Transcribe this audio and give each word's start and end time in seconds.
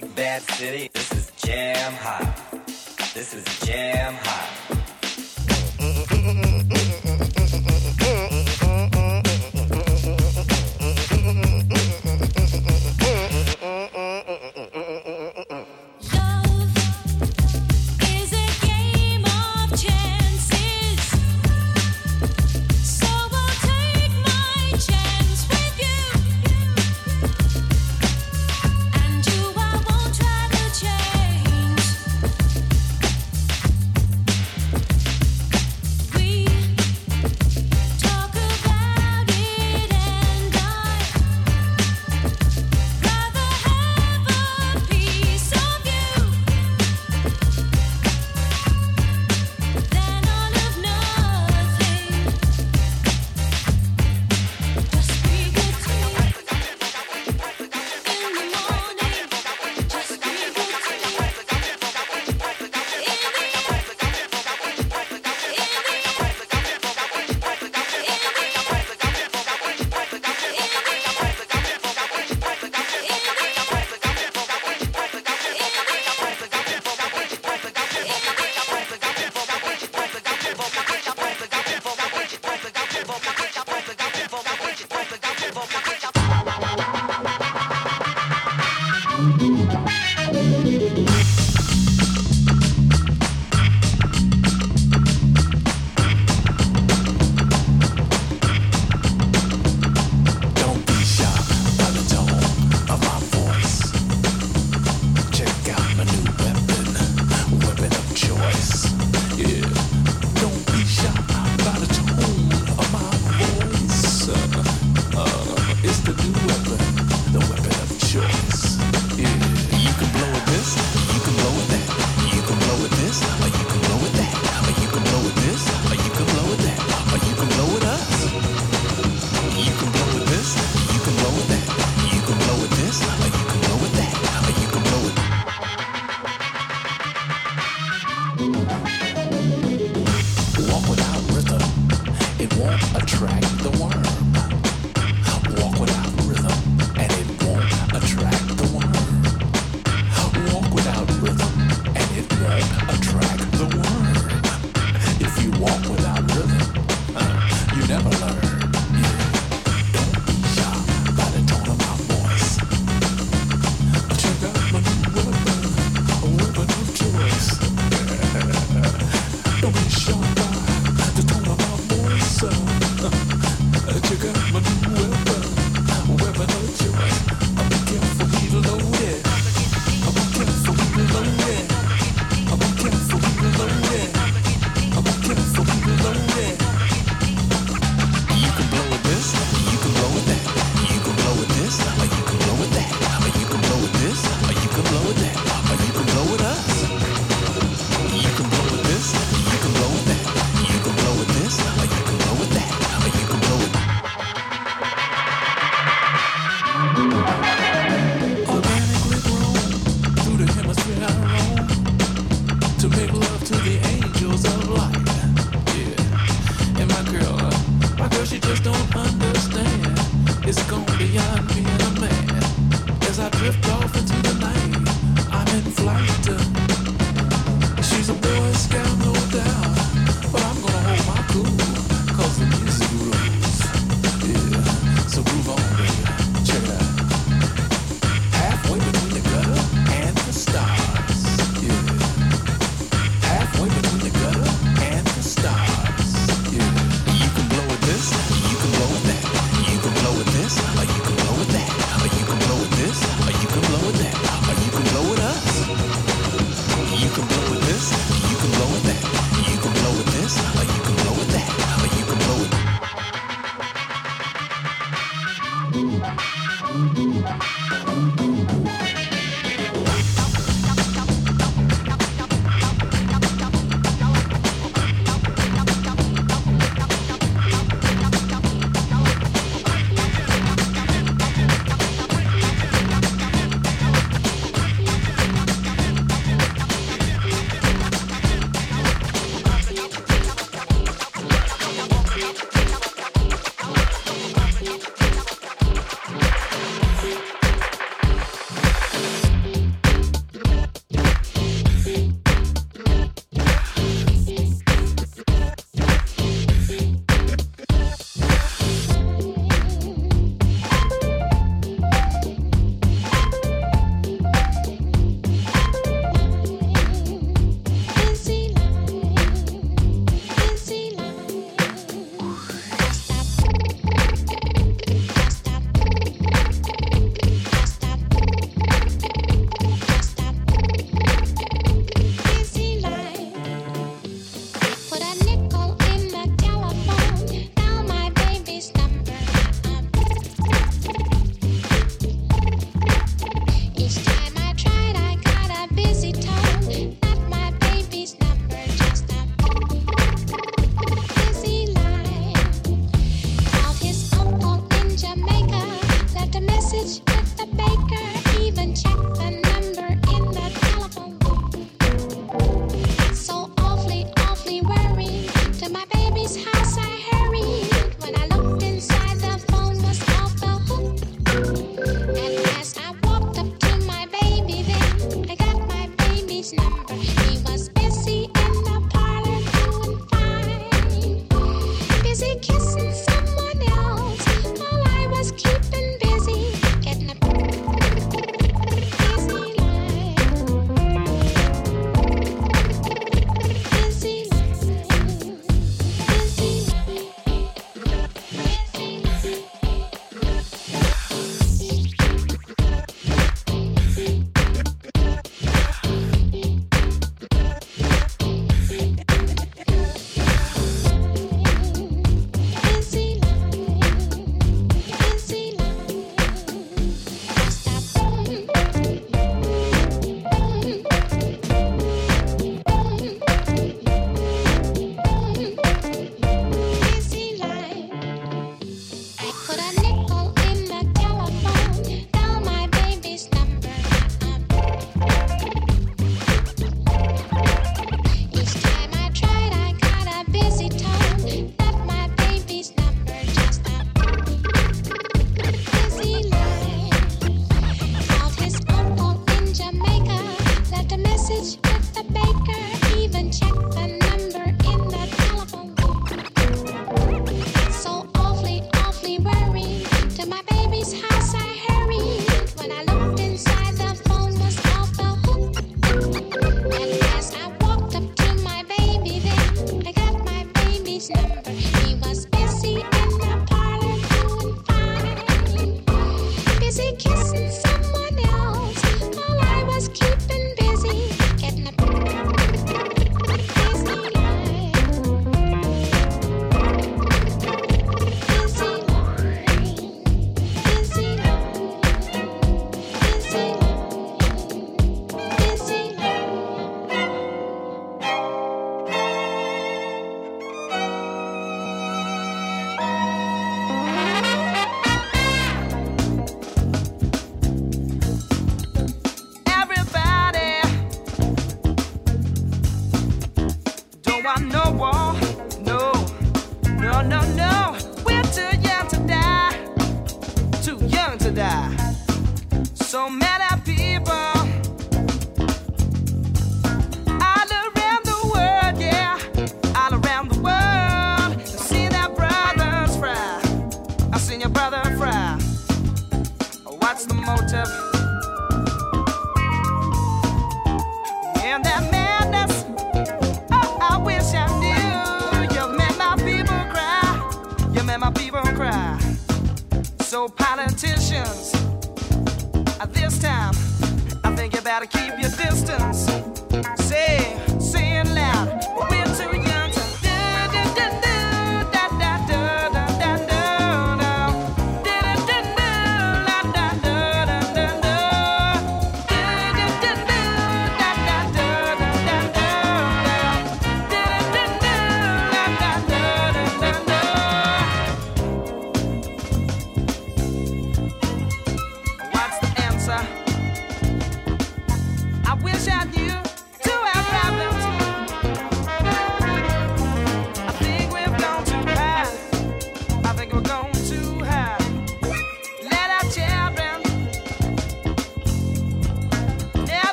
big 0.00 0.14
bad 0.14 0.42
city. 0.42 0.95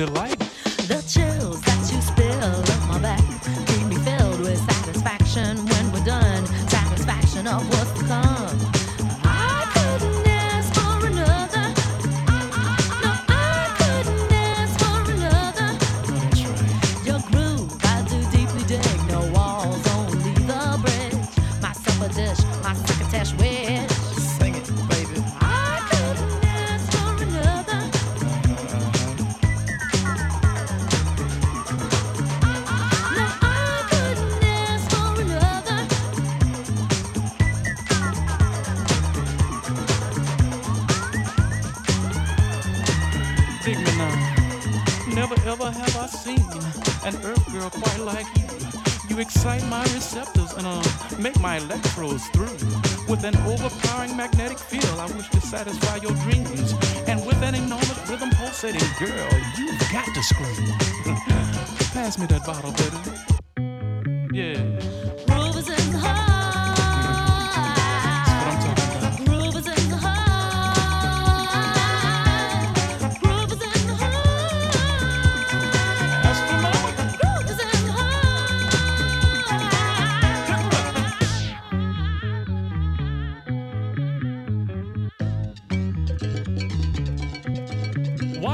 delight. 0.00 0.29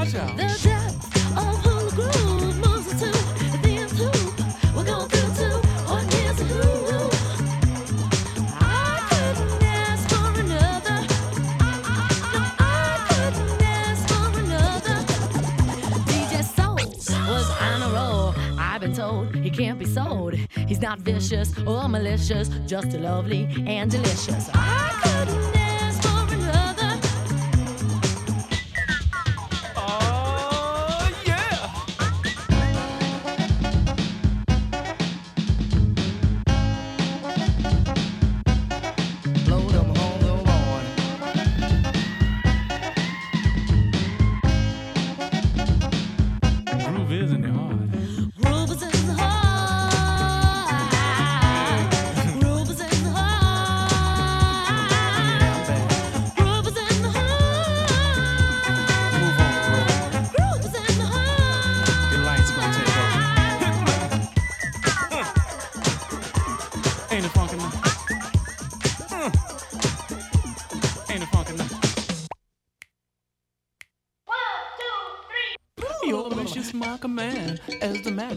The 0.07 0.13
depth 0.63 1.37
of 1.37 1.55
whole 1.65 1.91
moves 1.91 2.57
multitude, 2.65 3.13
the 3.61 3.71
enthousiasm 3.81 4.73
we're 4.73 4.85
going 4.85 5.09
through 5.09 5.31
two 5.35 5.57
one 5.85 6.07
years. 6.11 6.39
I 8.57 9.03
couldn't 9.09 9.63
ask 9.63 10.07
for 10.09 10.27
another. 10.39 10.99
No, 12.33 12.41
I 12.57 12.95
couldn't 13.09 13.61
ask 13.61 14.07
for 14.07 14.27
another. 14.39 14.97
DJ 16.05 16.33
Soul 16.55 16.75
was 17.27 17.49
on 17.59 17.81
a 17.81 17.89
roll. 17.93 18.33
I've 18.57 18.79
been 18.79 18.93
told 18.93 19.35
he 19.35 19.49
can't 19.49 19.77
be 19.77 19.85
sold. 19.85 20.35
He's 20.35 20.79
not 20.79 20.99
vicious 20.99 21.51
or 21.67 21.89
malicious, 21.89 22.47
just 22.65 22.93
lovely 22.93 23.49
and 23.67 23.91
delicious. 23.91 24.49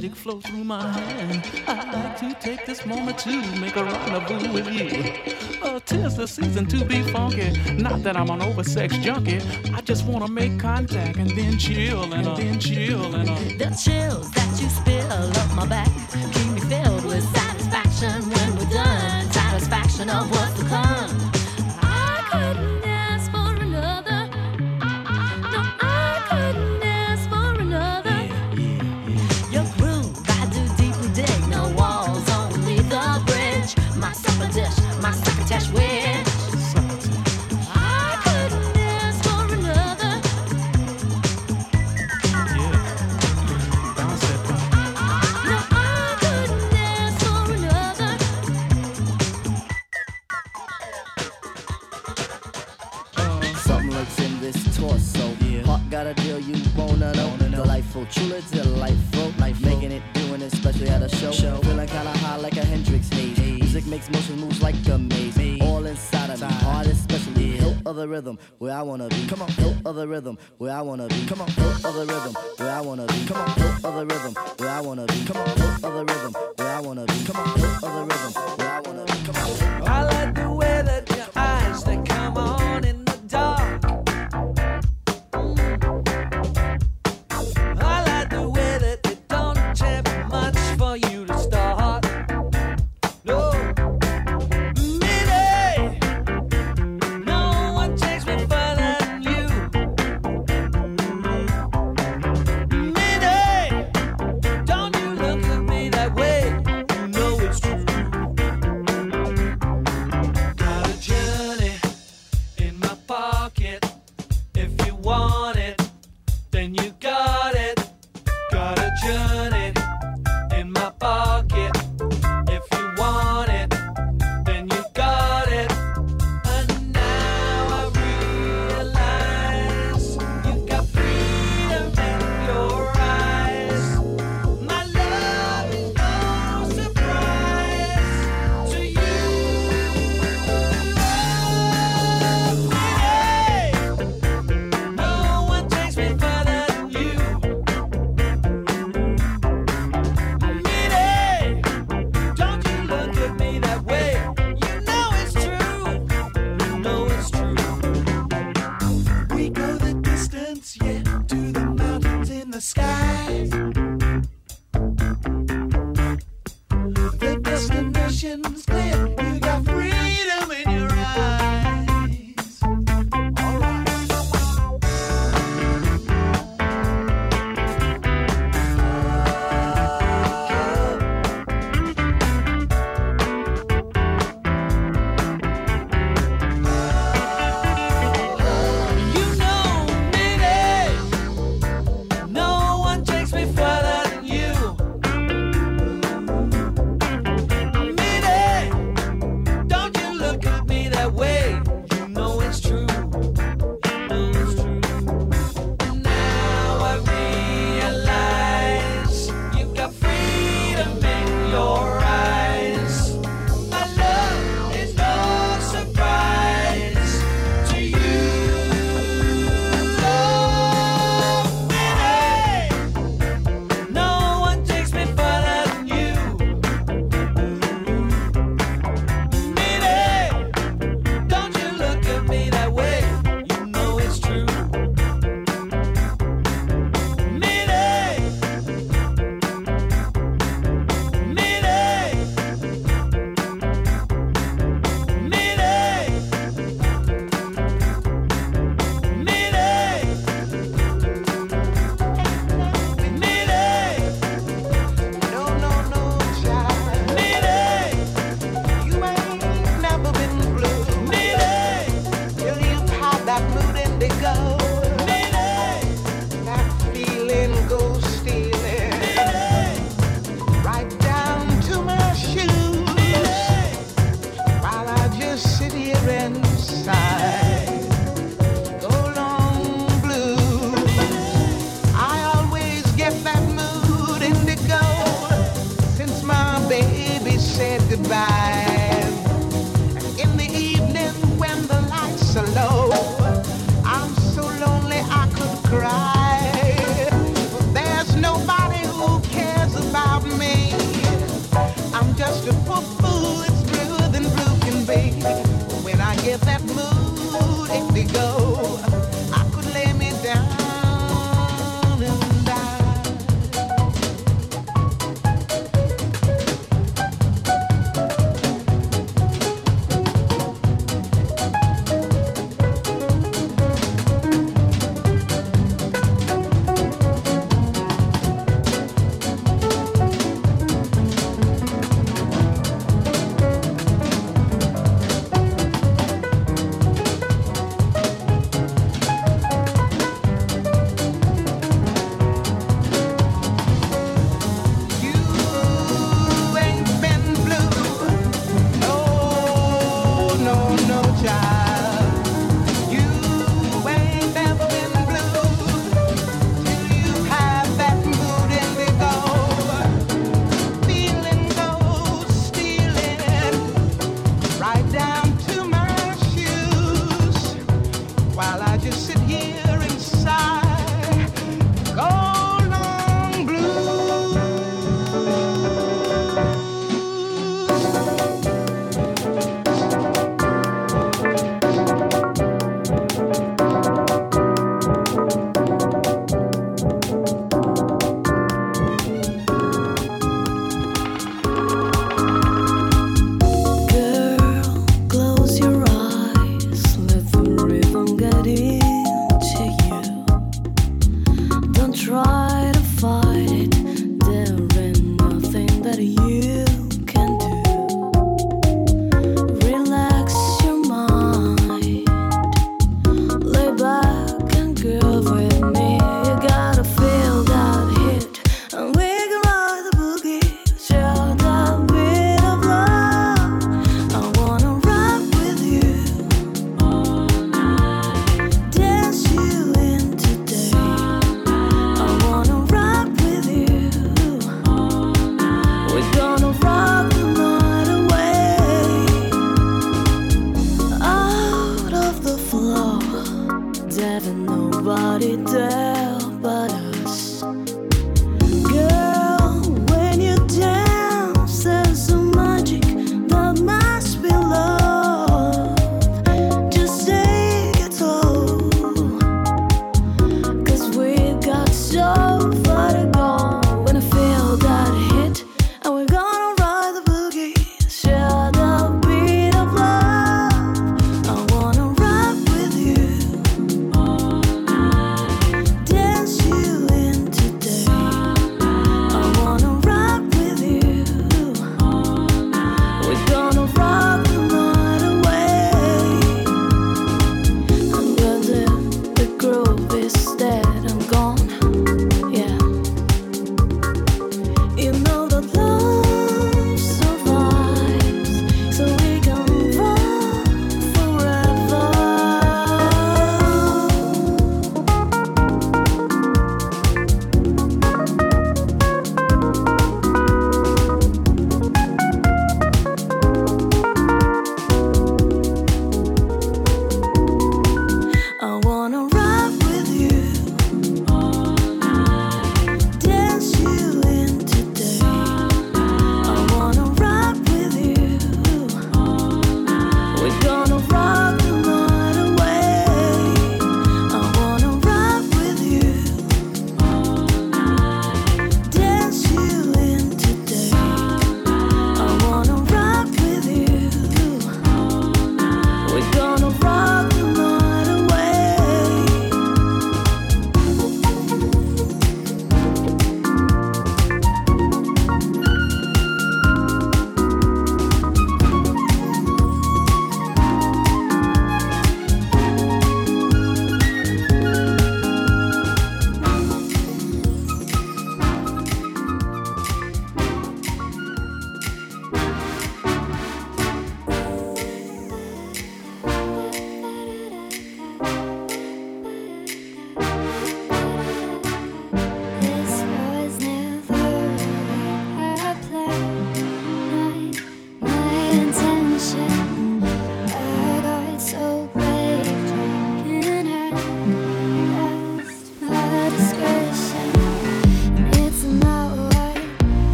magic 0.00 0.16
flow 0.16 0.40
through 0.40 0.64
my 0.64 0.80
hand. 0.80 1.46
I'd 1.68 1.92
like 1.92 2.16
to 2.20 2.34
take 2.40 2.64
this 2.64 2.86
moment 2.86 3.18
to 3.18 3.36
make 3.60 3.76
a 3.76 3.84
rendezvous 3.84 4.50
with 4.50 4.68
you. 4.72 5.60
Uh, 5.62 5.78
tis 5.80 6.16
the 6.16 6.26
season 6.26 6.64
to 6.68 6.82
be 6.86 7.02
funky. 7.02 7.50
Not 7.74 8.02
that 8.04 8.16
I'm 8.16 8.30
an 8.30 8.40
oversex 8.40 8.96
junkie. 8.96 9.40
I 9.74 9.82
just 9.82 10.06
wanna 10.06 10.28
make 10.28 10.58
contact 10.58 11.18
and 11.18 11.28
then 11.36 11.58
chill 11.58 12.04
and, 12.14 12.26
and 12.26 12.36
then 12.38 12.58
chill 12.58 13.14
and 13.14 13.28
uh. 13.28 13.34
The 13.58 13.76
chills 13.76 14.30
that 14.30 14.50
you 14.58 14.70
spill 14.70 15.36
up 15.42 15.54
my 15.54 15.66
back 15.66 15.90
keep 16.32 16.48
me 16.54 16.60
filled 16.60 17.04
with 17.04 17.24
satisfaction 17.36 18.22
when 18.30 18.56
we're 18.56 18.70
done. 18.70 19.30
Satisfaction 19.30 20.08
of 20.08 20.30
what's 20.30 20.58
to 20.60 20.64
come. 20.66 21.09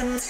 some 0.00 0.29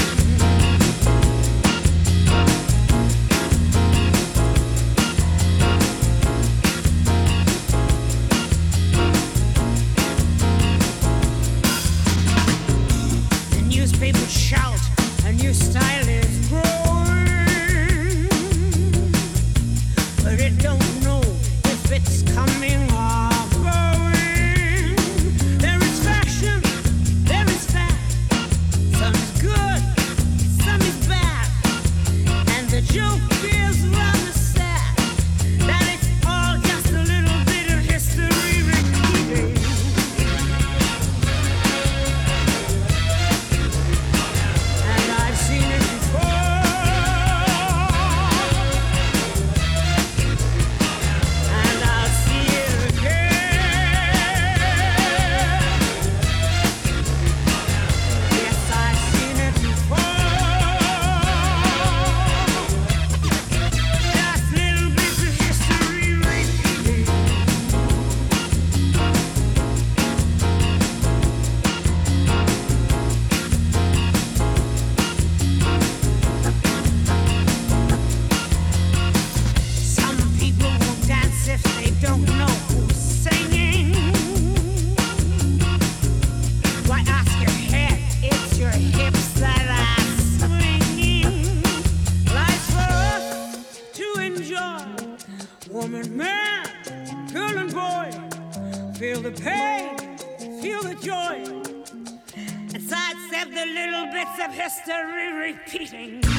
history 104.71 105.33
repeating. 105.33 106.30